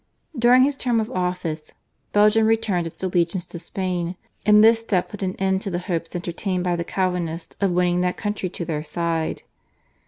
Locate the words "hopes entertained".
5.77-6.63